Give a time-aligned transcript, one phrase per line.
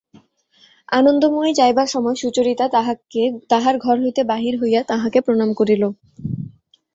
[0.89, 2.65] আনন্দময়ী যাইবার সময় সুচরিতা
[3.51, 5.83] তাহার ঘর হইতে বাহির হইয়া তাঁহাকে প্রণাম করিল।